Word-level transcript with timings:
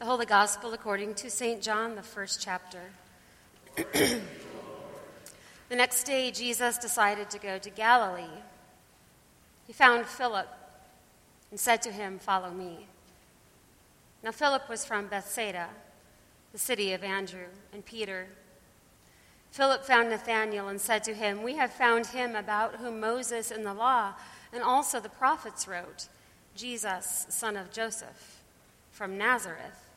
The 0.00 0.06
Holy 0.06 0.24
Gospel 0.24 0.72
according 0.72 1.12
to 1.16 1.28
St. 1.28 1.60
John, 1.60 1.94
the 1.94 2.02
first 2.02 2.40
chapter. 2.40 2.80
the 3.76 4.22
next 5.68 6.04
day, 6.04 6.30
Jesus 6.30 6.78
decided 6.78 7.28
to 7.28 7.38
go 7.38 7.58
to 7.58 7.68
Galilee. 7.68 8.40
He 9.66 9.74
found 9.74 10.06
Philip 10.06 10.48
and 11.50 11.60
said 11.60 11.82
to 11.82 11.92
him, 11.92 12.18
Follow 12.18 12.50
me. 12.50 12.86
Now, 14.22 14.30
Philip 14.30 14.70
was 14.70 14.86
from 14.86 15.08
Bethsaida, 15.08 15.68
the 16.52 16.58
city 16.58 16.94
of 16.94 17.04
Andrew 17.04 17.48
and 17.70 17.84
Peter. 17.84 18.28
Philip 19.50 19.84
found 19.84 20.08
Nathanael 20.08 20.68
and 20.68 20.80
said 20.80 21.04
to 21.04 21.12
him, 21.12 21.42
We 21.42 21.56
have 21.56 21.74
found 21.74 22.06
him 22.06 22.34
about 22.34 22.76
whom 22.76 23.00
Moses 23.00 23.50
in 23.50 23.64
the 23.64 23.74
law 23.74 24.14
and 24.50 24.62
also 24.62 24.98
the 24.98 25.10
prophets 25.10 25.68
wrote, 25.68 26.08
Jesus, 26.56 27.26
son 27.28 27.54
of 27.54 27.70
Joseph, 27.70 28.40
from 28.92 29.18
Nazareth 29.18 29.89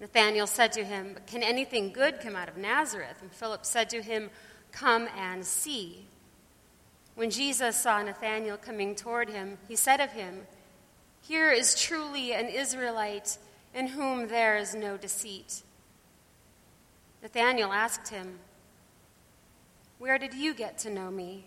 Nathanael 0.00 0.46
said 0.46 0.72
to 0.72 0.84
him, 0.84 1.16
Can 1.26 1.42
anything 1.42 1.92
good 1.92 2.20
come 2.20 2.36
out 2.36 2.48
of 2.48 2.56
Nazareth? 2.56 3.18
And 3.22 3.32
Philip 3.32 3.64
said 3.64 3.88
to 3.90 4.02
him, 4.02 4.30
Come 4.72 5.08
and 5.16 5.44
see. 5.44 6.06
When 7.14 7.30
Jesus 7.30 7.76
saw 7.76 8.02
Nathanael 8.02 8.56
coming 8.56 8.96
toward 8.96 9.30
him, 9.30 9.58
he 9.68 9.76
said 9.76 10.00
of 10.00 10.12
him, 10.12 10.46
Here 11.22 11.52
is 11.52 11.80
truly 11.80 12.32
an 12.32 12.48
Israelite 12.48 13.38
in 13.72 13.88
whom 13.88 14.28
there 14.28 14.56
is 14.56 14.74
no 14.74 14.96
deceit. 14.96 15.62
Nathanael 17.22 17.72
asked 17.72 18.08
him, 18.08 18.40
Where 19.98 20.18
did 20.18 20.34
you 20.34 20.54
get 20.54 20.76
to 20.78 20.90
know 20.90 21.10
me? 21.10 21.46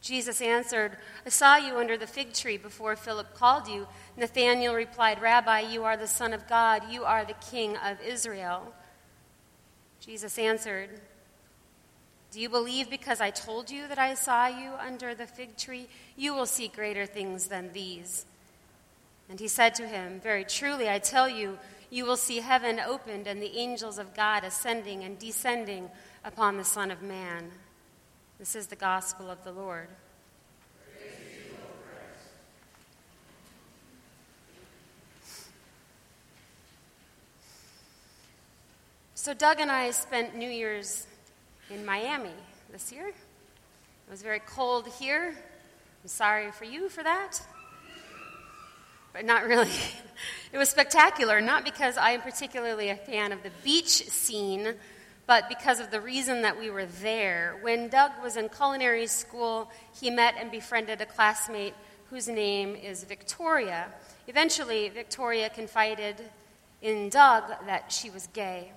Jesus 0.00 0.40
answered, 0.40 0.96
I 1.26 1.28
saw 1.28 1.56
you 1.56 1.76
under 1.76 1.96
the 1.96 2.06
fig 2.06 2.32
tree 2.32 2.56
before 2.56 2.94
Philip 2.94 3.34
called 3.34 3.66
you. 3.66 3.88
Nathanael 4.16 4.74
replied, 4.74 5.20
Rabbi, 5.20 5.60
you 5.60 5.84
are 5.84 5.96
the 5.96 6.06
Son 6.06 6.32
of 6.32 6.48
God, 6.48 6.82
you 6.90 7.04
are 7.04 7.24
the 7.24 7.34
King 7.50 7.76
of 7.76 8.00
Israel. 8.00 8.72
Jesus 10.00 10.38
answered, 10.38 11.00
Do 12.30 12.40
you 12.40 12.48
believe 12.48 12.88
because 12.88 13.20
I 13.20 13.30
told 13.30 13.70
you 13.70 13.88
that 13.88 13.98
I 13.98 14.14
saw 14.14 14.46
you 14.46 14.70
under 14.80 15.14
the 15.14 15.26
fig 15.26 15.56
tree? 15.56 15.88
You 16.16 16.34
will 16.34 16.46
see 16.46 16.68
greater 16.68 17.04
things 17.04 17.48
than 17.48 17.72
these. 17.72 18.24
And 19.28 19.40
he 19.40 19.48
said 19.48 19.74
to 19.74 19.86
him, 19.86 20.20
Very 20.20 20.44
truly, 20.44 20.88
I 20.88 21.00
tell 21.00 21.28
you, 21.28 21.58
you 21.90 22.04
will 22.04 22.16
see 22.16 22.38
heaven 22.38 22.78
opened 22.78 23.26
and 23.26 23.42
the 23.42 23.58
angels 23.58 23.98
of 23.98 24.14
God 24.14 24.44
ascending 24.44 25.02
and 25.02 25.18
descending 25.18 25.90
upon 26.24 26.56
the 26.56 26.64
Son 26.64 26.90
of 26.90 27.02
Man. 27.02 27.50
This 28.38 28.54
is 28.54 28.68
the 28.68 28.76
gospel 28.76 29.32
of 29.32 29.42
the 29.42 29.50
Lord. 29.50 29.88
So, 39.16 39.34
Doug 39.34 39.58
and 39.58 39.72
I 39.72 39.90
spent 39.90 40.36
New 40.36 40.48
Year's 40.48 41.08
in 41.68 41.84
Miami 41.84 42.30
this 42.70 42.92
year. 42.92 43.08
It 43.08 43.14
was 44.08 44.22
very 44.22 44.38
cold 44.38 44.86
here. 44.86 45.34
I'm 46.04 46.08
sorry 46.08 46.52
for 46.52 46.64
you 46.64 46.88
for 46.88 47.02
that. 47.02 47.40
But 49.12 49.24
not 49.24 49.44
really. 49.44 49.72
It 50.50 50.56
was 50.56 50.70
spectacular, 50.70 51.42
not 51.42 51.62
because 51.62 51.98
I 51.98 52.12
am 52.12 52.22
particularly 52.22 52.88
a 52.88 52.96
fan 52.96 53.32
of 53.32 53.42
the 53.42 53.50
beach 53.62 54.08
scene 54.08 54.74
but 55.28 55.46
because 55.46 55.78
of 55.78 55.90
the 55.90 56.00
reason 56.00 56.40
that 56.40 56.58
we 56.58 56.70
were 56.70 56.86
there. 56.86 57.58
When 57.60 57.88
Doug 57.88 58.12
was 58.22 58.38
in 58.38 58.48
culinary 58.48 59.06
school, 59.06 59.70
he 60.00 60.08
met 60.08 60.34
and 60.40 60.50
befriended 60.50 61.02
a 61.02 61.06
classmate 61.06 61.74
whose 62.08 62.28
name 62.28 62.74
is 62.74 63.04
Victoria. 63.04 63.88
Eventually, 64.26 64.88
Victoria 64.88 65.50
confided 65.50 66.16
in 66.80 67.10
Doug 67.10 67.44
that 67.66 67.92
she 67.92 68.08
was 68.08 68.26
gay. 68.28 68.72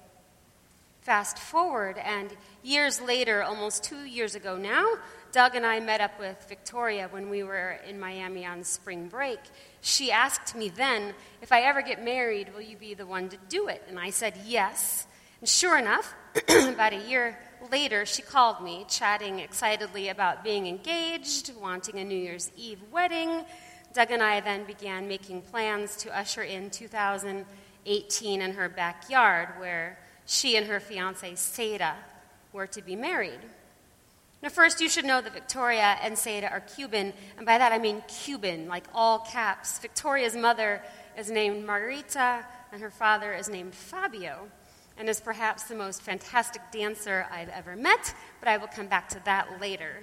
Fast 1.03 1.39
forward, 1.39 1.97
and 1.97 2.31
years 2.63 2.99
later, 2.99 3.41
almost 3.41 3.86
two 3.86 4.03
years 4.03 4.36
ago 4.36 4.58
now, 4.58 4.86
Doug 5.31 5.55
and 5.55 5.65
I 5.65 5.80
met 5.80 6.02
up 6.02 6.20
with 6.20 6.45
Victoria 6.49 7.08
when 7.11 7.30
we 7.30 7.43
were 7.43 7.80
in 7.87 7.97
Miami 7.97 8.45
on 8.45 8.65
spring 8.65 9.08
break. 9.08 9.39
She 9.80 10.11
asked 10.11 10.53
me 10.53 10.67
then, 10.67 11.14
if 11.42 11.53
I 11.53 11.61
ever 11.61 11.81
get 11.81 12.03
married, 12.03 12.53
will 12.53 12.61
you 12.61 12.76
be 12.76 12.93
the 12.93 13.05
one 13.05 13.30
to 13.30 13.37
do 13.47 13.70
it? 13.70 13.83
And 13.87 13.97
I 13.97 14.09
said 14.09 14.33
yes. 14.45 15.08
And 15.41 15.49
sure 15.49 15.79
enough, 15.79 16.13
about 16.49 16.93
a 16.93 17.09
year 17.09 17.35
later, 17.71 18.05
she 18.05 18.21
called 18.21 18.61
me, 18.61 18.85
chatting 18.87 19.39
excitedly 19.39 20.09
about 20.09 20.43
being 20.43 20.67
engaged, 20.67 21.52
wanting 21.59 21.97
a 21.97 22.03
New 22.03 22.15
Year's 22.15 22.52
Eve 22.55 22.79
wedding. 22.91 23.43
Doug 23.91 24.11
and 24.11 24.21
I 24.21 24.39
then 24.39 24.65
began 24.65 25.07
making 25.07 25.41
plans 25.41 25.97
to 25.97 26.15
usher 26.15 26.43
in 26.43 26.69
2018 26.69 28.41
in 28.41 28.53
her 28.53 28.69
backyard, 28.69 29.49
where 29.57 29.97
she 30.27 30.55
and 30.57 30.67
her 30.67 30.79
fiance, 30.79 31.31
Seda, 31.33 31.95
were 32.53 32.67
to 32.67 32.83
be 32.83 32.95
married. 32.95 33.39
Now, 34.43 34.49
first, 34.49 34.79
you 34.79 34.89
should 34.89 35.05
know 35.05 35.21
that 35.21 35.33
Victoria 35.33 35.97
and 36.03 36.15
Seda 36.15 36.52
are 36.52 36.59
Cuban, 36.61 37.13
and 37.37 37.47
by 37.47 37.58
that 37.58 37.71
I 37.71 37.79
mean 37.79 38.03
Cuban, 38.08 38.67
like 38.67 38.85
all 38.93 39.19
caps. 39.19 39.79
Victoria's 39.79 40.35
mother 40.35 40.83
is 41.17 41.31
named 41.31 41.65
Margarita, 41.65 42.45
and 42.71 42.79
her 42.79 42.91
father 42.91 43.33
is 43.33 43.49
named 43.49 43.73
Fabio 43.73 44.47
and 45.02 45.10
is 45.10 45.20
perhaps 45.20 45.64
the 45.64 45.73
most 45.73 46.04
fantastic 46.04 46.62
dancer 46.72 47.26
I've 47.32 47.50
ever 47.50 47.76
met, 47.76 48.14
but 48.39 48.48
I 48.48 48.58
will 48.58 48.67
come 48.67 48.86
back 48.86 49.10
to 49.10 49.26
that 49.26 49.60
later. 49.60 49.95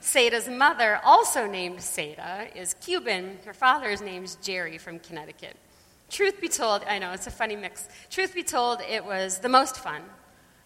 Seda's 0.00 0.48
mother, 0.48 0.98
also 1.04 1.46
named 1.46 1.78
Seda, 1.78 2.54
is 2.56 2.74
Cuban. 2.80 3.38
Her 3.44 3.54
father's 3.54 4.00
name 4.00 4.24
is 4.24 4.34
Jerry 4.42 4.76
from 4.76 4.98
Connecticut. 4.98 5.56
Truth 6.10 6.40
be 6.40 6.48
told, 6.48 6.82
I 6.82 6.98
know 6.98 7.12
it's 7.12 7.28
a 7.28 7.30
funny 7.30 7.54
mix. 7.54 7.88
Truth 8.10 8.34
be 8.34 8.42
told, 8.42 8.80
it 8.90 9.04
was 9.04 9.38
the 9.38 9.48
most 9.48 9.76
fun, 9.76 10.02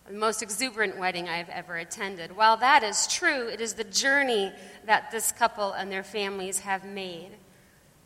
the 0.08 0.14
most 0.14 0.40
exuberant 0.42 0.98
wedding 0.98 1.28
I've 1.28 1.50
ever 1.50 1.76
attended. 1.76 2.34
While 2.34 2.56
that 2.56 2.82
is 2.82 3.06
true, 3.06 3.48
it 3.48 3.60
is 3.60 3.74
the 3.74 3.84
journey 3.84 4.50
that 4.86 5.10
this 5.10 5.30
couple 5.30 5.72
and 5.72 5.92
their 5.92 6.04
families 6.04 6.60
have 6.60 6.86
made 6.86 7.32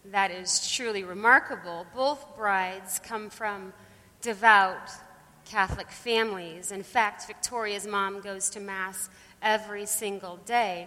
that 0.07 0.33
is 0.33 0.69
truly 0.73 1.05
remarkable. 1.05 1.87
Both 1.95 2.37
brides 2.37 2.99
come 2.99 3.31
from 3.31 3.73
devout, 4.23 4.91
Catholic 5.50 5.91
families. 5.91 6.71
In 6.71 6.84
fact, 6.84 7.27
Victoria's 7.27 7.84
mom 7.84 8.21
goes 8.21 8.50
to 8.50 8.61
Mass 8.61 9.11
every 9.43 9.84
single 9.84 10.37
day. 10.47 10.87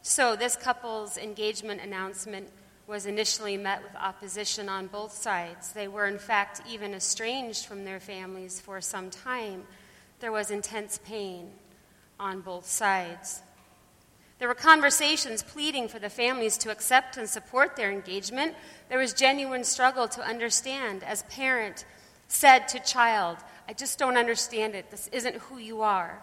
So, 0.00 0.36
this 0.36 0.56
couple's 0.56 1.18
engagement 1.18 1.82
announcement 1.82 2.48
was 2.86 3.04
initially 3.04 3.58
met 3.58 3.82
with 3.82 3.94
opposition 3.94 4.70
on 4.70 4.86
both 4.86 5.12
sides. 5.12 5.72
They 5.72 5.86
were, 5.86 6.06
in 6.06 6.18
fact, 6.18 6.62
even 6.66 6.94
estranged 6.94 7.66
from 7.66 7.84
their 7.84 8.00
families 8.00 8.58
for 8.58 8.80
some 8.80 9.10
time. 9.10 9.64
There 10.20 10.32
was 10.32 10.50
intense 10.50 10.98
pain 11.04 11.50
on 12.18 12.40
both 12.40 12.66
sides. 12.66 13.42
There 14.38 14.48
were 14.48 14.54
conversations 14.54 15.42
pleading 15.42 15.88
for 15.88 15.98
the 15.98 16.08
families 16.08 16.56
to 16.58 16.70
accept 16.70 17.18
and 17.18 17.28
support 17.28 17.76
their 17.76 17.92
engagement. 17.92 18.54
There 18.88 18.98
was 18.98 19.12
genuine 19.12 19.64
struggle 19.64 20.08
to 20.08 20.22
understand 20.22 21.04
as 21.04 21.22
parent 21.24 21.84
said 22.28 22.66
to 22.68 22.78
child, 22.80 23.36
I 23.70 23.72
just 23.72 24.00
don't 24.00 24.16
understand 24.16 24.74
it. 24.74 24.90
This 24.90 25.06
isn't 25.12 25.36
who 25.36 25.58
you 25.58 25.82
are. 25.82 26.20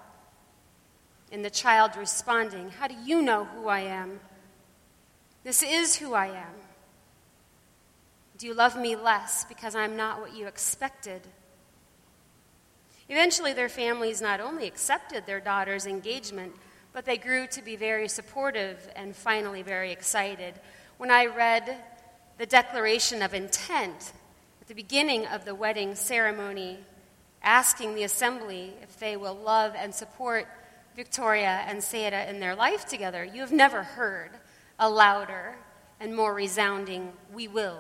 And 1.31 1.45
the 1.45 1.49
child 1.49 1.95
responding, 1.95 2.71
How 2.71 2.89
do 2.89 2.95
you 3.05 3.21
know 3.21 3.45
who 3.45 3.69
I 3.69 3.79
am? 3.79 4.19
This 5.45 5.63
is 5.63 5.95
who 5.95 6.13
I 6.13 6.27
am. 6.27 6.53
Do 8.37 8.47
you 8.47 8.53
love 8.53 8.77
me 8.77 8.97
less 8.97 9.45
because 9.45 9.75
I'm 9.75 9.95
not 9.95 10.19
what 10.19 10.35
you 10.35 10.45
expected? 10.45 11.21
Eventually, 13.07 13.53
their 13.53 13.69
families 13.69 14.21
not 14.21 14.41
only 14.41 14.67
accepted 14.67 15.25
their 15.25 15.39
daughter's 15.39 15.85
engagement, 15.85 16.51
but 16.91 17.05
they 17.05 17.15
grew 17.15 17.47
to 17.47 17.61
be 17.61 17.77
very 17.77 18.09
supportive 18.09 18.91
and 18.93 19.15
finally 19.15 19.61
very 19.61 19.93
excited. 19.93 20.55
When 20.97 21.11
I 21.11 21.27
read 21.27 21.77
the 22.39 22.45
declaration 22.45 23.21
of 23.21 23.33
intent 23.33 24.11
at 24.59 24.67
the 24.67 24.75
beginning 24.75 25.25
of 25.27 25.45
the 25.45 25.55
wedding 25.55 25.95
ceremony, 25.95 26.79
asking 27.41 27.95
the 27.95 28.03
assembly 28.03 28.73
if 28.81 28.99
they 28.99 29.15
will 29.17 29.35
love 29.35 29.73
and 29.75 29.93
support 29.93 30.47
Victoria 30.95 31.63
and 31.67 31.79
Seda 31.79 32.27
in 32.27 32.39
their 32.39 32.55
life 32.55 32.85
together, 32.85 33.23
you 33.23 33.41
have 33.41 33.51
never 33.51 33.83
heard 33.83 34.31
a 34.79 34.89
louder 34.89 35.55
and 35.99 36.15
more 36.15 36.33
resounding, 36.33 37.13
we 37.33 37.47
will. 37.47 37.79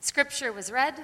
Scripture 0.00 0.52
was 0.52 0.70
read, 0.70 0.94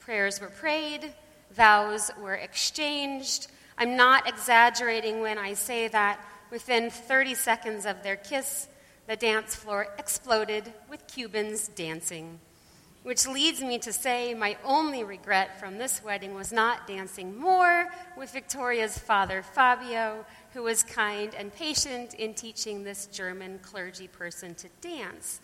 prayers 0.00 0.40
were 0.40 0.48
prayed, 0.48 1.14
vows 1.52 2.10
were 2.20 2.34
exchanged. 2.34 3.48
I'm 3.78 3.96
not 3.96 4.28
exaggerating 4.28 5.20
when 5.20 5.38
I 5.38 5.54
say 5.54 5.88
that 5.88 6.20
within 6.50 6.90
30 6.90 7.34
seconds 7.34 7.86
of 7.86 8.02
their 8.02 8.16
kiss, 8.16 8.68
the 9.06 9.16
dance 9.16 9.54
floor 9.54 9.88
exploded 9.98 10.72
with 10.90 11.06
Cubans 11.06 11.68
dancing. 11.68 12.40
Which 13.06 13.28
leads 13.28 13.60
me 13.60 13.78
to 13.78 13.92
say 13.92 14.34
my 14.34 14.56
only 14.64 15.04
regret 15.04 15.60
from 15.60 15.78
this 15.78 16.02
wedding 16.02 16.34
was 16.34 16.52
not 16.52 16.88
dancing 16.88 17.38
more 17.38 17.86
with 18.16 18.32
Victoria's 18.32 18.98
father, 18.98 19.44
Fabio, 19.44 20.26
who 20.54 20.64
was 20.64 20.82
kind 20.82 21.32
and 21.36 21.54
patient 21.54 22.14
in 22.14 22.34
teaching 22.34 22.82
this 22.82 23.06
German 23.06 23.60
clergy 23.60 24.08
person 24.08 24.56
to 24.56 24.68
dance. 24.80 25.40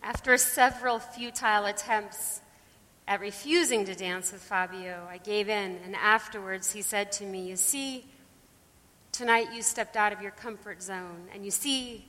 After 0.00 0.36
several 0.36 1.00
futile 1.00 1.66
attempts 1.66 2.40
at 3.08 3.18
refusing 3.18 3.84
to 3.86 3.96
dance 3.96 4.30
with 4.30 4.40
Fabio, 4.40 5.08
I 5.10 5.18
gave 5.18 5.48
in, 5.48 5.80
and 5.84 5.96
afterwards 5.96 6.70
he 6.70 6.82
said 6.82 7.10
to 7.14 7.24
me, 7.24 7.48
You 7.48 7.56
see, 7.56 8.06
tonight 9.10 9.52
you 9.52 9.62
stepped 9.62 9.96
out 9.96 10.12
of 10.12 10.22
your 10.22 10.30
comfort 10.30 10.84
zone, 10.84 11.30
and 11.34 11.44
you 11.44 11.50
see, 11.50 12.06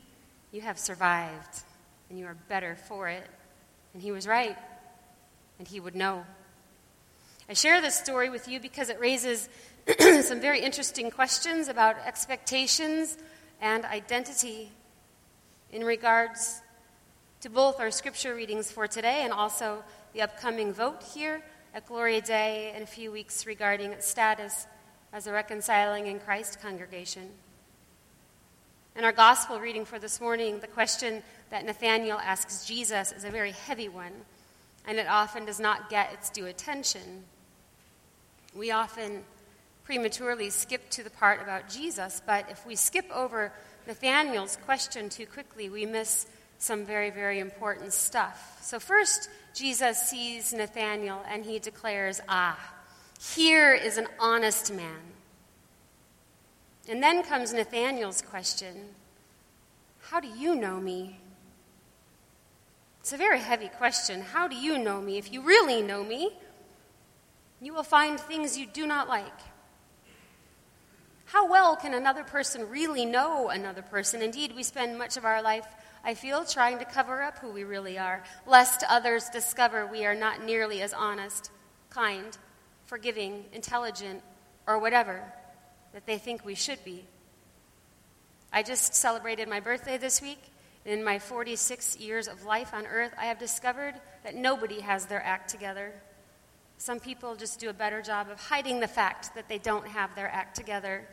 you 0.51 0.61
have 0.61 0.77
survived, 0.77 1.63
and 2.11 2.19
you 2.19 2.27
are 2.27 2.37
better 2.47 2.75
for 2.75 3.09
it. 3.09 3.27
And 3.93 4.01
he 4.01 4.11
was 4.11 4.27
right, 4.27 4.57
and 5.57 5.67
he 5.67 5.79
would 5.79 5.95
know. 5.95 6.25
I 7.49 7.53
share 7.53 7.81
this 7.81 7.97
story 7.97 8.29
with 8.29 8.47
you 8.47 8.59
because 8.59 8.89
it 8.89 8.99
raises 8.99 9.49
some 10.21 10.39
very 10.39 10.59
interesting 10.59 11.09
questions 11.09 11.67
about 11.67 11.95
expectations 12.05 13.17
and 13.59 13.85
identity 13.85 14.71
in 15.71 15.83
regards 15.83 16.61
to 17.41 17.49
both 17.49 17.79
our 17.79 17.89
scripture 17.89 18.35
readings 18.35 18.71
for 18.71 18.87
today 18.87 19.21
and 19.23 19.33
also 19.33 19.83
the 20.13 20.21
upcoming 20.21 20.73
vote 20.73 21.03
here 21.15 21.41
at 21.73 21.87
Gloria 21.87 22.21
Dei 22.21 22.73
in 22.75 22.83
a 22.83 22.87
few 22.87 23.11
weeks 23.11 23.45
regarding 23.45 23.91
its 23.91 24.07
status 24.07 24.67
as 25.13 25.25
a 25.25 25.31
reconciling 25.31 26.07
in 26.07 26.19
Christ 26.19 26.61
congregation. 26.61 27.29
In 28.95 29.05
our 29.05 29.11
gospel 29.11 29.59
reading 29.59 29.85
for 29.85 29.97
this 29.97 30.19
morning, 30.19 30.59
the 30.59 30.67
question 30.67 31.23
that 31.49 31.65
Nathanael 31.65 32.19
asks 32.19 32.65
Jesus 32.65 33.11
is 33.11 33.23
a 33.23 33.29
very 33.29 33.51
heavy 33.51 33.89
one, 33.89 34.13
and 34.87 34.97
it 34.97 35.07
often 35.07 35.45
does 35.45 35.59
not 35.59 35.89
get 35.89 36.13
its 36.13 36.29
due 36.29 36.45
attention. 36.45 37.23
We 38.55 38.71
often 38.71 39.23
prematurely 39.83 40.49
skip 40.49 40.89
to 40.91 41.03
the 41.03 41.09
part 41.09 41.41
about 41.41 41.69
Jesus, 41.69 42.21
but 42.25 42.49
if 42.49 42.65
we 42.65 42.75
skip 42.75 43.05
over 43.13 43.51
Nathanael's 43.87 44.57
question 44.65 45.09
too 45.09 45.25
quickly, 45.25 45.69
we 45.69 45.85
miss 45.85 46.27
some 46.59 46.85
very, 46.85 47.09
very 47.09 47.39
important 47.39 47.93
stuff. 47.93 48.59
So, 48.61 48.79
first, 48.79 49.29
Jesus 49.55 49.97
sees 50.09 50.53
Nathanael 50.53 51.23
and 51.27 51.43
he 51.43 51.57
declares, 51.57 52.21
Ah, 52.27 52.59
here 53.19 53.73
is 53.73 53.97
an 53.97 54.07
honest 54.19 54.71
man. 54.71 54.99
And 56.87 57.01
then 57.01 57.23
comes 57.23 57.53
Nathanael's 57.53 58.21
question 58.21 58.75
How 60.01 60.19
do 60.19 60.27
you 60.27 60.55
know 60.55 60.79
me? 60.79 61.19
It's 63.09 63.15
a 63.15 63.17
very 63.17 63.39
heavy 63.39 63.69
question. 63.69 64.21
How 64.21 64.47
do 64.47 64.55
you 64.55 64.77
know 64.77 65.01
me? 65.01 65.17
If 65.17 65.33
you 65.33 65.41
really 65.41 65.81
know 65.81 66.03
me, 66.03 66.31
you 67.59 67.73
will 67.73 67.81
find 67.81 68.19
things 68.19 68.55
you 68.55 68.67
do 68.67 68.85
not 68.85 69.09
like. 69.09 69.33
How 71.25 71.49
well 71.49 71.75
can 71.75 71.95
another 71.95 72.23
person 72.23 72.69
really 72.69 73.07
know 73.07 73.49
another 73.49 73.81
person? 73.81 74.21
Indeed, 74.21 74.53
we 74.55 74.61
spend 74.61 74.95
much 74.95 75.17
of 75.17 75.25
our 75.25 75.41
life, 75.41 75.65
I 76.03 76.13
feel, 76.13 76.45
trying 76.45 76.77
to 76.77 76.85
cover 76.85 77.23
up 77.23 77.39
who 77.39 77.49
we 77.49 77.63
really 77.63 77.97
are, 77.97 78.21
lest 78.45 78.83
others 78.87 79.27
discover 79.29 79.87
we 79.87 80.05
are 80.05 80.13
not 80.13 80.43
nearly 80.43 80.83
as 80.83 80.93
honest, 80.93 81.49
kind, 81.89 82.37
forgiving, 82.85 83.45
intelligent, 83.53 84.21
or 84.67 84.77
whatever 84.77 85.23
that 85.93 86.05
they 86.05 86.19
think 86.19 86.45
we 86.45 86.53
should 86.53 86.85
be. 86.85 87.05
I 88.53 88.61
just 88.61 88.93
celebrated 88.93 89.49
my 89.49 89.61
birthday 89.61 89.97
this 89.97 90.21
week. 90.21 90.48
In 90.85 91.03
my 91.03 91.19
46 91.19 91.97
years 91.97 92.27
of 92.27 92.45
life 92.45 92.73
on 92.73 92.85
earth, 92.85 93.13
I 93.17 93.25
have 93.25 93.37
discovered 93.37 93.95
that 94.23 94.35
nobody 94.35 94.79
has 94.79 95.05
their 95.05 95.23
act 95.23 95.49
together. 95.49 95.93
Some 96.77 96.99
people 96.99 97.35
just 97.35 97.59
do 97.59 97.69
a 97.69 97.73
better 97.73 98.01
job 98.01 98.29
of 98.29 98.39
hiding 98.39 98.79
the 98.79 98.87
fact 98.87 99.35
that 99.35 99.49
they 99.49 99.57
don't 99.57 99.87
have 99.87 100.15
their 100.15 100.29
act 100.29 100.55
together. 100.55 101.05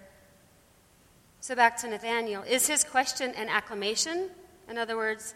So 1.41 1.55
back 1.55 1.77
to 1.79 1.89
Nathanael. 1.89 2.43
Is 2.43 2.69
his 2.69 2.85
question 2.85 3.33
an 3.37 3.49
acclamation? 3.49 4.31
In 4.69 4.79
other 4.79 4.97
words, 4.97 5.35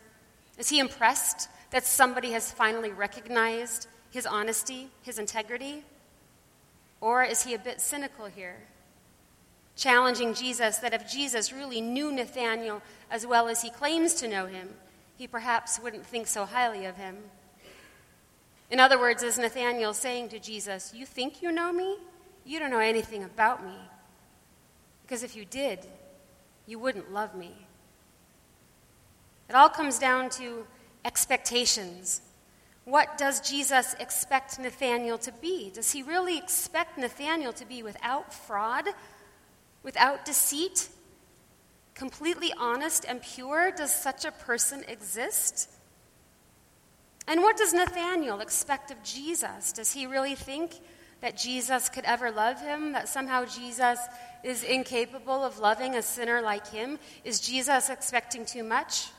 is 0.59 0.69
he 0.69 0.79
impressed 0.79 1.49
that 1.71 1.85
somebody 1.85 2.33
has 2.33 2.53
finally 2.53 2.93
recognized 2.93 3.89
his 4.11 4.27
honesty, 4.27 4.89
his 5.03 5.19
integrity? 5.19 5.85
Or 7.01 7.25
is 7.25 7.43
he 7.43 7.55
a 7.55 7.59
bit 7.59 7.81
cynical 7.81 8.27
here? 8.27 8.57
Challenging 9.77 10.35
Jesus 10.35 10.79
that 10.79 10.93
if 10.93 11.11
Jesus 11.11 11.53
really 11.53 11.81
knew 11.81 12.13
Nathanael 12.13 12.83
as 13.11 13.27
well 13.27 13.49
as 13.49 13.63
he 13.63 13.71
claims 13.71 14.15
to 14.15 14.29
know 14.29 14.47
him, 14.47 14.69
he 15.17 15.27
perhaps 15.27 15.79
wouldn't 15.79 16.07
think 16.07 16.27
so 16.27 16.45
highly 16.45 16.87
of 16.87 16.97
him. 16.97 17.17
In 18.71 18.79
other 18.79 18.99
words, 18.99 19.23
is 19.23 19.39
Nathanael 19.39 19.95
saying 19.95 20.29
to 20.31 20.39
Jesus, 20.39 20.93
You 20.95 21.05
think 21.05 21.43
you 21.43 21.51
know 21.51 21.73
me? 21.73 21.99
You 22.45 22.59
don't 22.59 22.71
know 22.71 22.79
anything 22.79 23.25
about 23.25 23.65
me. 23.65 23.75
Because 25.03 25.23
if 25.23 25.35
you 25.35 25.45
did, 25.45 25.87
you 26.67 26.79
wouldn't 26.79 27.13
love 27.13 27.35
me. 27.35 27.53
It 29.49 29.55
all 29.55 29.69
comes 29.69 29.99
down 29.99 30.31
to 30.31 30.67
expectations. 31.05 32.23
What 32.85 33.19
does 33.19 33.41
Jesus 33.41 33.95
expect 33.99 34.59
Nathanael 34.59 35.19
to 35.19 35.33
be? 35.33 35.71
Does 35.75 35.91
he 35.91 36.03
really 36.03 36.39
expect 36.39 36.97
Nathanael 36.97 37.53
to 37.55 37.67
be 37.67 37.83
without 37.83 38.33
fraud, 38.33 38.85
without 39.83 40.25
deceit, 40.25 40.89
completely 41.95 42.53
honest 42.59 43.05
and 43.09 43.23
pure? 43.23 43.71
Does 43.71 43.95
such 43.95 44.25
a 44.25 44.33
person 44.33 44.85
exist? 44.89 45.71
And 47.27 47.43
what 47.43 47.57
does 47.57 47.73
Nathanael 47.73 48.41
expect 48.41 48.91
of 48.91 49.03
Jesus? 49.03 49.73
Does 49.73 49.93
he 49.93 50.07
really 50.07 50.35
think 50.35 50.75
that 51.21 51.37
Jesus 51.37 51.89
could 51.89 52.05
ever 52.05 52.31
love 52.31 52.61
him? 52.61 52.93
That 52.93 53.09
somehow 53.09 53.45
Jesus 53.45 53.99
is 54.43 54.65
incapable 54.65 55.45
of 55.45 55.59
loving 55.59 55.95
a 55.95 56.03
sinner 56.03 56.41
like 56.41 56.67
him? 56.69 56.99
Is 57.25 57.41
Jesus 57.41 57.91
expecting 57.91 58.47
too 58.47 58.65
much? 58.65 59.11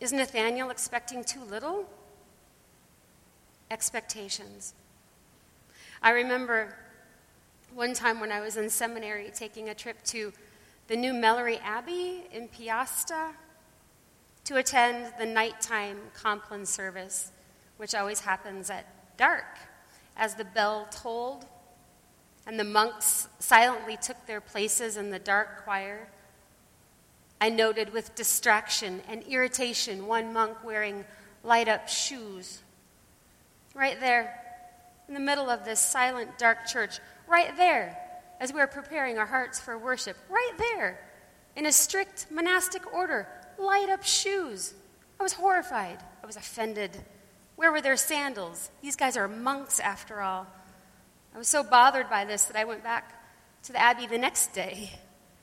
Is 0.00 0.12
Nathanael 0.12 0.70
expecting 0.70 1.24
too 1.24 1.42
little? 1.44 1.88
Expectations. 3.70 4.74
I 6.02 6.10
remember 6.10 6.74
one 7.74 7.94
time 7.94 8.20
when 8.20 8.30
I 8.30 8.40
was 8.40 8.56
in 8.56 8.68
seminary 8.68 9.30
taking 9.34 9.68
a 9.68 9.74
trip 9.74 10.02
to 10.04 10.32
the 10.88 10.96
new 10.96 11.12
Melleray 11.12 11.60
Abbey 11.62 12.24
in 12.32 12.48
Peosta, 12.48 13.30
to 14.44 14.56
attend 14.56 15.12
the 15.18 15.26
nighttime 15.26 15.98
Compline 16.14 16.66
service, 16.66 17.30
which 17.76 17.94
always 17.94 18.20
happens 18.20 18.70
at 18.70 18.86
dark, 19.16 19.44
as 20.16 20.34
the 20.34 20.44
bell 20.44 20.88
tolled 20.90 21.46
and 22.46 22.58
the 22.58 22.64
monks 22.64 23.28
silently 23.38 23.96
took 23.96 24.26
their 24.26 24.40
places 24.40 24.96
in 24.96 25.10
the 25.10 25.18
dark 25.18 25.64
choir. 25.64 26.08
I 27.40 27.48
noted 27.48 27.92
with 27.92 28.14
distraction 28.14 29.00
and 29.08 29.22
irritation 29.24 30.06
one 30.06 30.32
monk 30.32 30.64
wearing 30.64 31.04
light 31.44 31.68
up 31.68 31.88
shoes. 31.88 32.62
Right 33.74 33.98
there, 34.00 34.38
in 35.06 35.14
the 35.14 35.20
middle 35.20 35.50
of 35.50 35.64
this 35.64 35.80
silent, 35.80 36.36
dark 36.36 36.66
church, 36.66 36.98
right 37.32 37.56
there, 37.56 37.96
as 38.40 38.52
we 38.52 38.60
were 38.60 38.66
preparing 38.66 39.16
our 39.16 39.24
hearts 39.24 39.58
for 39.58 39.78
worship, 39.78 40.18
right 40.28 40.52
there, 40.58 41.00
in 41.56 41.64
a 41.64 41.72
strict 41.72 42.26
monastic 42.30 42.92
order, 42.92 43.26
light 43.58 43.88
up 43.88 44.04
shoes. 44.04 44.74
I 45.18 45.22
was 45.22 45.32
horrified. 45.32 45.98
I 46.22 46.26
was 46.26 46.36
offended. 46.36 46.90
Where 47.56 47.72
were 47.72 47.80
their 47.80 47.96
sandals? 47.96 48.70
These 48.82 48.96
guys 48.96 49.16
are 49.16 49.28
monks, 49.28 49.80
after 49.80 50.20
all. 50.20 50.46
I 51.34 51.38
was 51.38 51.48
so 51.48 51.62
bothered 51.62 52.10
by 52.10 52.26
this 52.26 52.44
that 52.44 52.56
I 52.56 52.64
went 52.64 52.84
back 52.84 53.18
to 53.62 53.72
the 53.72 53.80
Abbey 53.80 54.06
the 54.06 54.18
next 54.18 54.52
day 54.52 54.90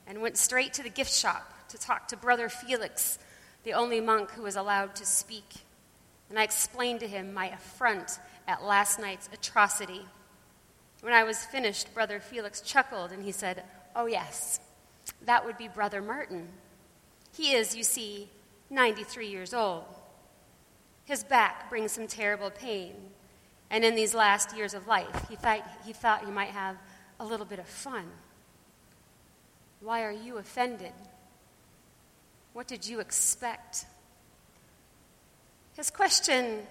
and 0.06 0.20
went 0.20 0.36
straight 0.36 0.74
to 0.74 0.84
the 0.84 0.90
gift 0.90 1.12
shop 1.12 1.52
to 1.70 1.78
talk 1.78 2.08
to 2.08 2.16
Brother 2.16 2.48
Felix, 2.48 3.18
the 3.64 3.72
only 3.72 4.00
monk 4.00 4.30
who 4.30 4.42
was 4.42 4.54
allowed 4.54 4.94
to 4.96 5.06
speak. 5.06 5.54
And 6.28 6.38
I 6.38 6.44
explained 6.44 7.00
to 7.00 7.08
him 7.08 7.34
my 7.34 7.48
affront 7.48 8.20
at 8.46 8.62
last 8.62 9.00
night's 9.00 9.28
atrocity. 9.32 10.02
When 11.00 11.12
I 11.12 11.24
was 11.24 11.44
finished, 11.44 11.94
Brother 11.94 12.20
Felix 12.20 12.60
chuckled 12.60 13.12
and 13.12 13.24
he 13.24 13.32
said, 13.32 13.64
Oh, 13.96 14.06
yes, 14.06 14.60
that 15.24 15.44
would 15.44 15.56
be 15.56 15.68
Brother 15.68 16.02
Martin. 16.02 16.48
He 17.34 17.52
is, 17.52 17.74
you 17.74 17.82
see, 17.82 18.28
93 18.68 19.28
years 19.28 19.54
old. 19.54 19.84
His 21.04 21.24
back 21.24 21.70
brings 21.70 21.96
him 21.96 22.06
terrible 22.06 22.50
pain. 22.50 22.94
And 23.70 23.84
in 23.84 23.94
these 23.94 24.14
last 24.14 24.56
years 24.56 24.74
of 24.74 24.86
life, 24.86 25.28
he 25.28 25.36
thought 25.36 25.62
he, 25.84 25.92
thought 25.92 26.24
he 26.24 26.30
might 26.30 26.50
have 26.50 26.76
a 27.18 27.24
little 27.24 27.46
bit 27.46 27.58
of 27.58 27.66
fun. 27.66 28.04
Why 29.80 30.04
are 30.04 30.12
you 30.12 30.36
offended? 30.38 30.92
What 32.52 32.66
did 32.66 32.86
you 32.86 33.00
expect? 33.00 33.86
His 35.76 35.90
question 35.90 36.66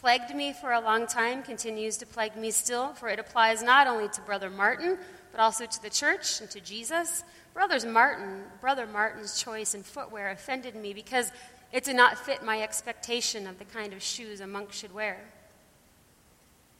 plagued 0.00 0.34
me 0.34 0.54
for 0.54 0.72
a 0.72 0.80
long 0.80 1.06
time, 1.06 1.42
continues 1.42 1.98
to 1.98 2.06
plague 2.06 2.34
me 2.34 2.50
still, 2.50 2.94
for 2.94 3.08
it 3.08 3.18
applies 3.18 3.62
not 3.62 3.86
only 3.86 4.08
to 4.08 4.20
Brother 4.22 4.48
Martin, 4.48 4.96
but 5.30 5.40
also 5.40 5.66
to 5.66 5.82
the 5.82 5.90
church 5.90 6.40
and 6.40 6.48
to 6.50 6.60
Jesus. 6.60 7.22
Brothers 7.52 7.84
Martin, 7.84 8.44
Brother 8.62 8.86
Martin's 8.86 9.42
choice 9.42 9.74
in 9.74 9.82
footwear 9.82 10.30
offended 10.30 10.74
me 10.74 10.94
because 10.94 11.30
it 11.70 11.84
did 11.84 11.96
not 11.96 12.16
fit 12.16 12.42
my 12.42 12.62
expectation 12.62 13.46
of 13.46 13.58
the 13.58 13.66
kind 13.66 13.92
of 13.92 14.02
shoes 14.02 14.40
a 14.40 14.46
monk 14.46 14.72
should 14.72 14.94
wear. 14.94 15.20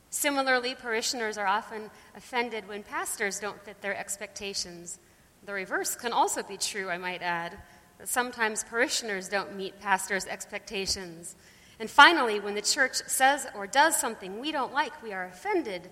Similarly, 0.08 0.74
parishioners 0.74 1.36
are 1.36 1.46
often 1.46 1.90
offended 2.16 2.66
when 2.66 2.82
pastors 2.82 3.38
don't 3.38 3.62
fit 3.62 3.82
their 3.82 3.96
expectations. 3.96 4.98
The 5.44 5.52
reverse 5.52 5.94
can 5.94 6.12
also 6.12 6.42
be 6.42 6.56
true, 6.56 6.88
I 6.88 6.96
might 6.96 7.22
add. 7.22 7.58
that 7.98 8.08
sometimes 8.08 8.64
parishioners 8.64 9.28
don't 9.28 9.56
meet 9.56 9.78
pastors' 9.78 10.26
expectations. 10.26 11.36
And 11.80 11.90
finally, 11.90 12.38
when 12.38 12.54
the 12.54 12.60
church 12.60 12.96
says 13.06 13.46
or 13.54 13.66
does 13.66 13.96
something 13.98 14.38
we 14.38 14.52
don't 14.52 14.74
like, 14.74 15.02
we 15.02 15.14
are 15.14 15.24
offended 15.24 15.88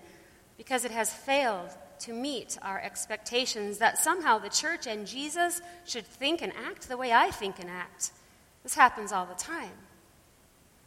because 0.55 0.85
it 0.85 0.91
has 0.91 1.11
failed 1.11 1.71
to 2.01 2.13
meet 2.13 2.59
our 2.61 2.79
expectations 2.79 3.79
that 3.79 3.97
somehow 3.97 4.37
the 4.37 4.49
church 4.49 4.85
and 4.85 5.07
Jesus 5.07 5.61
should 5.85 6.05
think 6.05 6.43
and 6.43 6.53
act 6.65 6.87
the 6.87 6.95
way 6.95 7.11
I 7.11 7.31
think 7.31 7.59
and 7.59 7.69
act. 7.71 8.11
This 8.61 8.75
happens 8.75 9.11
all 9.11 9.25
the 9.25 9.33
time 9.33 9.71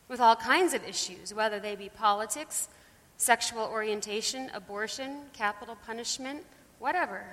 with 0.08 0.20
all 0.20 0.36
kinds 0.36 0.72
of 0.72 0.84
issues, 0.84 1.34
whether 1.34 1.58
they 1.58 1.74
be 1.74 1.88
politics, 1.88 2.68
sexual 3.16 3.64
orientation, 3.64 4.50
abortion, 4.54 5.22
capital 5.32 5.76
punishment, 5.84 6.44
whatever. 6.78 7.24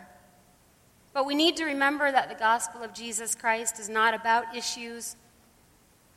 But 1.14 1.28
we 1.28 1.36
need 1.36 1.56
to 1.58 1.66
remember 1.66 2.12
that 2.12 2.30
the 2.30 2.36
gospel 2.36 2.82
of 2.82 2.94
Jesus 2.94 3.36
Christ 3.36 3.80
is 3.80 3.90
not 3.90 4.14
about 4.14 4.56
issues, 4.56 5.16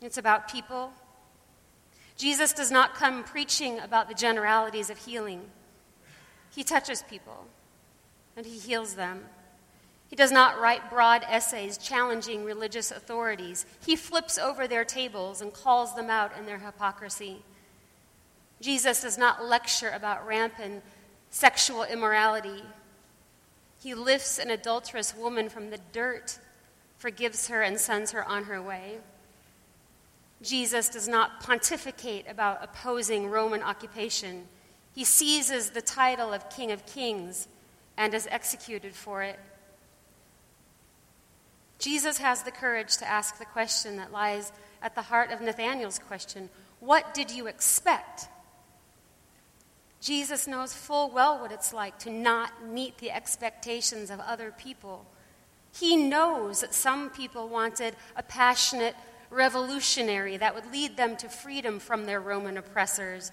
it's 0.01 0.19
about 0.19 0.51
people. 0.51 0.93
Jesus 2.17 2.53
does 2.53 2.71
not 2.71 2.95
come 2.95 3.25
preaching 3.25 3.79
about 3.79 4.09
the 4.09 4.15
generalities 4.15 4.91
of 4.91 4.99
healing. 4.99 5.43
He 6.55 6.65
touches 6.65 7.03
people 7.03 7.47
and 8.37 8.47
he 8.47 8.59
heals 8.59 8.95
them. 8.95 9.25
He 10.09 10.17
does 10.17 10.31
not 10.31 10.61
write 10.61 10.91
broad 10.91 11.25
essays 11.27 11.79
challenging 11.79 12.45
religious 12.45 12.91
authorities. 12.91 13.65
He 13.85 13.97
flips 13.97 14.39
over 14.39 14.69
their 14.69 14.85
tables 14.85 15.41
and 15.41 15.53
calls 15.53 15.95
them 15.95 16.11
out 16.11 16.33
in 16.39 16.45
their 16.45 16.59
hypocrisy. 16.59 17.43
Jesus 18.61 19.03
does 19.03 19.17
not 19.17 19.45
lecture 19.45 19.89
about 19.89 20.27
rampant 20.27 20.83
sexual 21.31 21.83
immorality. 21.83 22.63
He 23.83 23.95
lifts 23.95 24.39
an 24.39 24.51
adulterous 24.51 25.17
woman 25.17 25.49
from 25.49 25.71
the 25.71 25.81
dirt, 25.93 26.39
forgives 26.99 27.49
her, 27.49 27.63
and 27.63 27.81
sends 27.81 28.13
her 28.13 28.23
on 28.25 28.45
her 28.45 28.61
way. 28.63 28.99
Jesus 30.43 30.89
does 30.89 31.09
not 31.09 31.41
pontificate 31.41 32.27
about 32.29 32.63
opposing 32.63 33.31
Roman 33.31 33.63
occupation. 33.63 34.47
He 34.93 35.05
seizes 35.05 35.71
the 35.71 35.83
title 35.83 36.33
of 36.33 36.51
King 36.51 36.73
of 36.73 36.85
Kings 36.85 37.49
and 37.97 38.13
is 38.13 38.29
executed 38.31 38.95
for 38.95 39.23
it. 39.23 39.39
Jesus 41.79 42.19
has 42.19 42.43
the 42.43 42.51
courage 42.51 42.97
to 42.99 43.09
ask 43.09 43.39
the 43.39 43.45
question 43.45 43.97
that 43.97 44.13
lies 44.13 44.53
at 44.83 44.95
the 44.95 45.03
heart 45.03 45.31
of 45.31 45.41
Nathanael's 45.41 45.99
question 45.99 46.49
What 46.81 47.15
did 47.15 47.31
you 47.31 47.47
expect? 47.47 48.29
Jesus 50.01 50.49
knows 50.49 50.75
full 50.75 51.11
well 51.11 51.39
what 51.41 51.53
it's 51.53 51.73
like 51.73 51.99
to 52.01 52.11
not 52.11 52.67
meet 52.67 52.99
the 52.99 53.13
expectations 53.13 54.11
of 54.11 54.19
other 54.19 54.51
people. 54.51 55.07
He 55.73 55.97
knows 55.97 56.61
that 56.61 56.75
some 56.75 57.09
people 57.09 57.49
wanted 57.49 57.95
a 58.17 58.23
passionate 58.23 58.97
revolutionary 59.33 60.37
that 60.37 60.55
would 60.55 60.71
lead 60.71 60.97
them 60.97 61.17
to 61.17 61.29
freedom 61.29 61.79
from 61.79 62.05
their 62.05 62.21
Roman 62.21 62.59
oppressors. 62.59 63.33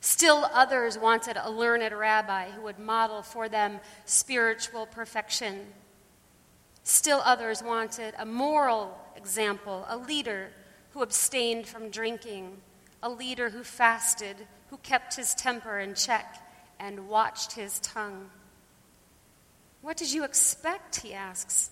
Still 0.00 0.48
others 0.52 0.98
wanted 0.98 1.36
a 1.40 1.50
learned 1.50 1.92
rabbi 1.92 2.50
who 2.50 2.62
would 2.62 2.78
model 2.78 3.22
for 3.22 3.48
them 3.48 3.78
spiritual 4.04 4.86
perfection. 4.86 5.66
Still 6.82 7.20
others 7.24 7.62
wanted 7.62 8.14
a 8.18 8.26
moral 8.26 8.98
example, 9.14 9.84
a 9.88 9.96
leader 9.96 10.48
who 10.90 11.02
abstained 11.02 11.66
from 11.66 11.90
drinking, 11.90 12.56
a 13.02 13.08
leader 13.08 13.50
who 13.50 13.62
fasted, 13.62 14.36
who 14.70 14.76
kept 14.78 15.14
his 15.14 15.34
temper 15.34 15.78
in 15.78 15.94
check, 15.94 16.42
and 16.80 17.08
watched 17.08 17.52
his 17.52 17.78
tongue. 17.80 18.30
What 19.82 19.96
did 19.96 20.12
you 20.12 20.24
expect? 20.24 20.96
He 20.96 21.14
asks. 21.14 21.70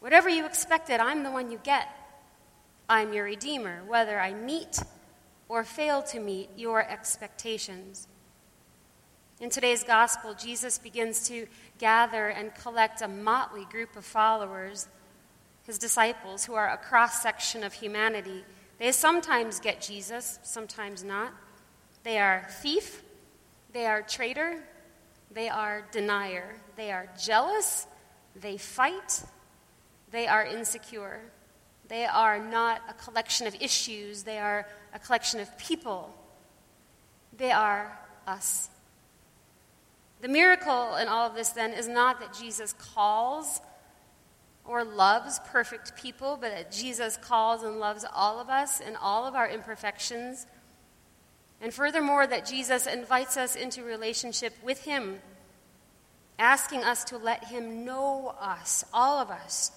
Whatever 0.00 0.28
you 0.28 0.44
expected, 0.44 1.00
I'm 1.00 1.22
the 1.22 1.30
one 1.30 1.50
you 1.50 1.58
get. 1.62 1.88
I'm 2.88 3.14
your 3.14 3.24
Redeemer, 3.24 3.82
whether 3.86 4.20
I 4.20 4.34
meet 4.34 4.78
or 5.48 5.64
fail 5.64 6.02
to 6.02 6.20
meet 6.20 6.50
your 6.54 6.86
expectations. 6.86 8.06
In 9.40 9.48
today's 9.48 9.82
gospel, 9.82 10.34
Jesus 10.34 10.76
begins 10.76 11.26
to 11.28 11.46
gather 11.78 12.28
and 12.28 12.54
collect 12.54 13.00
a 13.00 13.08
motley 13.08 13.64
group 13.64 13.96
of 13.96 14.04
followers, 14.04 14.86
his 15.62 15.78
disciples, 15.78 16.44
who 16.44 16.54
are 16.54 16.68
a 16.68 16.76
cross 16.76 17.22
section 17.22 17.64
of 17.64 17.72
humanity. 17.72 18.44
They 18.78 18.92
sometimes 18.92 19.60
get 19.60 19.80
Jesus, 19.80 20.38
sometimes 20.42 21.02
not. 21.02 21.32
They 22.02 22.18
are 22.18 22.46
thief, 22.60 23.02
they 23.72 23.86
are 23.86 24.02
traitor, 24.02 24.62
they 25.30 25.48
are 25.48 25.86
denier, 25.90 26.56
they 26.76 26.92
are 26.92 27.08
jealous, 27.18 27.86
they 28.36 28.58
fight, 28.58 29.22
they 30.10 30.26
are 30.26 30.44
insecure. 30.44 31.22
They 31.88 32.04
are 32.04 32.38
not 32.38 32.82
a 32.88 32.94
collection 32.94 33.46
of 33.46 33.54
issues, 33.60 34.22
they 34.22 34.38
are 34.38 34.66
a 34.92 34.98
collection 34.98 35.40
of 35.40 35.56
people. 35.58 36.14
They 37.36 37.50
are 37.50 37.98
us. 38.26 38.68
The 40.20 40.28
miracle 40.28 40.96
in 40.96 41.08
all 41.08 41.28
of 41.28 41.34
this, 41.34 41.50
then, 41.50 41.72
is 41.72 41.88
not 41.88 42.20
that 42.20 42.32
Jesus 42.32 42.72
calls 42.72 43.60
or 44.64 44.82
loves 44.82 45.40
perfect 45.46 45.96
people, 45.96 46.38
but 46.40 46.50
that 46.50 46.72
Jesus 46.72 47.18
calls 47.18 47.62
and 47.62 47.78
loves 47.78 48.06
all 48.14 48.40
of 48.40 48.48
us 48.48 48.80
in 48.80 48.96
all 48.96 49.26
of 49.26 49.34
our 49.34 49.48
imperfections. 49.48 50.46
And 51.60 51.74
furthermore, 51.74 52.26
that 52.26 52.46
Jesus 52.46 52.86
invites 52.86 53.36
us 53.36 53.56
into 53.56 53.82
relationship 53.82 54.54
with 54.62 54.84
Him, 54.84 55.20
asking 56.38 56.82
us 56.82 57.04
to 57.04 57.18
let 57.18 57.44
Him 57.44 57.84
know 57.84 58.34
us, 58.40 58.84
all 58.92 59.18
of 59.18 59.30
us, 59.30 59.72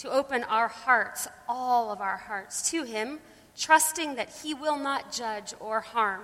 to 0.00 0.10
open 0.10 0.44
our 0.44 0.68
hearts, 0.68 1.28
all 1.48 1.90
of 1.90 2.00
our 2.00 2.16
hearts, 2.16 2.70
to 2.70 2.82
Him, 2.82 3.20
trusting 3.56 4.16
that 4.16 4.40
He 4.42 4.54
will 4.54 4.78
not 4.78 5.12
judge 5.12 5.54
or 5.60 5.80
harm 5.80 6.22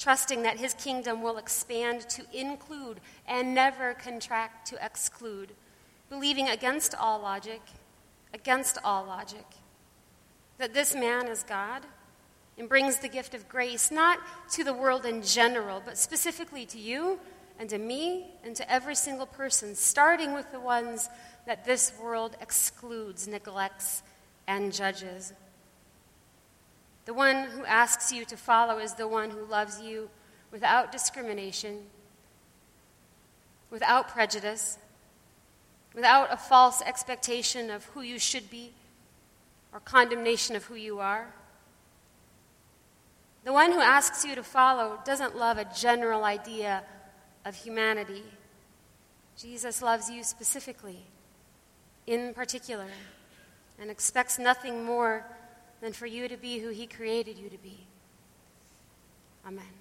trusting 0.00 0.42
that 0.42 0.58
his 0.58 0.72
kingdom 0.74 1.20
will 1.20 1.36
expand 1.36 2.08
to 2.08 2.24
include 2.32 2.98
and 3.28 3.54
never 3.54 3.92
contract 3.92 4.66
to 4.66 4.84
exclude, 4.84 5.52
believing 6.08 6.48
against 6.48 6.94
all 6.94 7.20
logic, 7.20 7.60
against 8.32 8.78
all 8.82 9.04
logic, 9.04 9.44
that 10.56 10.72
this 10.72 10.94
man 10.94 11.28
is 11.28 11.42
God 11.42 11.82
and 12.56 12.66
brings 12.66 12.96
the 12.96 13.08
gift 13.08 13.34
of 13.34 13.46
grace 13.46 13.90
not 13.90 14.18
to 14.52 14.64
the 14.64 14.72
world 14.72 15.04
in 15.04 15.22
general, 15.22 15.82
but 15.84 15.98
specifically 15.98 16.64
to 16.64 16.78
you 16.78 17.20
and 17.60 17.68
to 17.68 17.78
me 17.78 18.24
and 18.42 18.56
to 18.56 18.72
every 18.72 18.94
single 18.94 19.26
person, 19.26 19.74
starting 19.74 20.32
with 20.32 20.50
the 20.50 20.58
ones 20.58 21.10
that 21.46 21.66
this 21.66 21.92
world 22.02 22.34
excludes, 22.40 23.28
neglects, 23.28 24.02
and 24.48 24.72
judges. 24.72 25.34
The 27.04 27.12
one 27.12 27.44
who 27.50 27.66
asks 27.66 28.10
you 28.12 28.24
to 28.24 28.36
follow 28.38 28.78
is 28.78 28.94
the 28.94 29.06
one 29.06 29.28
who 29.28 29.44
loves 29.44 29.78
you 29.78 30.08
without 30.50 30.90
discrimination, 30.90 31.80
without 33.70 34.08
prejudice, 34.08 34.78
without 35.94 36.32
a 36.32 36.38
false 36.38 36.80
expectation 36.80 37.68
of 37.68 37.84
who 37.86 38.00
you 38.00 38.18
should 38.18 38.48
be 38.48 38.72
or 39.70 39.80
condemnation 39.80 40.56
of 40.56 40.64
who 40.64 40.76
you 40.76 40.98
are. 40.98 41.34
The 43.44 43.52
one 43.52 43.72
who 43.72 43.80
asks 43.80 44.24
you 44.24 44.34
to 44.34 44.42
follow 44.42 44.98
doesn't 45.04 45.36
love 45.36 45.58
a 45.58 45.66
general 45.76 46.24
idea 46.24 46.84
of 47.50 47.56
humanity. 47.56 48.22
Jesus 49.36 49.82
loves 49.82 50.08
you 50.08 50.22
specifically, 50.22 51.00
in 52.06 52.32
particular, 52.32 52.86
and 53.80 53.90
expects 53.90 54.38
nothing 54.38 54.84
more 54.84 55.26
than 55.80 55.92
for 55.92 56.06
you 56.06 56.28
to 56.28 56.36
be 56.36 56.60
who 56.60 56.68
He 56.68 56.86
created 56.86 57.36
you 57.36 57.48
to 57.50 57.58
be. 57.58 57.88
Amen. 59.44 59.79